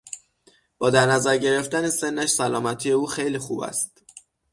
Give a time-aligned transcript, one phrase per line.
[0.77, 4.03] با در نظر گرفتن سنش سلامتی او خیلی خوب است.